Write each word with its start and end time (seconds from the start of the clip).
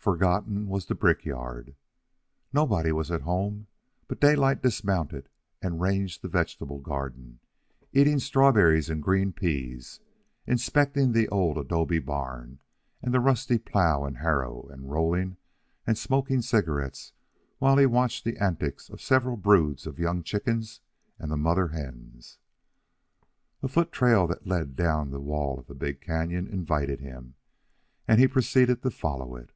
Forgotten 0.00 0.66
was 0.66 0.86
the 0.86 0.94
brickyard. 0.94 1.74
Nobody 2.54 2.90
was 2.90 3.10
at 3.10 3.20
home, 3.20 3.66
but 4.08 4.18
Daylight 4.18 4.62
dismounted 4.62 5.28
and 5.60 5.78
ranged 5.78 6.22
the 6.22 6.28
vegetable 6.28 6.78
garden, 6.78 7.38
eating 7.92 8.18
strawberries 8.18 8.88
and 8.88 9.02
green 9.02 9.30
peas, 9.34 10.00
inspecting 10.46 11.12
the 11.12 11.28
old 11.28 11.58
adobe 11.58 11.98
barn 11.98 12.60
and 13.02 13.12
the 13.12 13.20
rusty 13.20 13.58
plough 13.58 14.04
and 14.06 14.16
harrow, 14.16 14.66
and 14.70 14.90
rolling 14.90 15.36
and 15.86 15.98
smoking 15.98 16.40
cigarettes 16.40 17.12
while 17.58 17.76
he 17.76 17.84
watched 17.84 18.24
the 18.24 18.38
antics 18.38 18.88
of 18.88 19.02
several 19.02 19.36
broods 19.36 19.86
of 19.86 19.98
young 19.98 20.22
chickens 20.22 20.80
and 21.18 21.30
the 21.30 21.36
mother 21.36 21.68
hens. 21.68 22.38
A 23.62 23.68
foottrail 23.68 24.26
that 24.28 24.46
led 24.46 24.76
down 24.76 25.10
the 25.10 25.20
wall 25.20 25.58
of 25.58 25.66
the 25.66 25.74
big 25.74 26.00
canyon 26.00 26.46
invited 26.46 27.00
him, 27.00 27.34
and 28.08 28.18
he 28.18 28.26
proceeded 28.26 28.82
to 28.82 28.90
follow 28.90 29.36
it. 29.36 29.50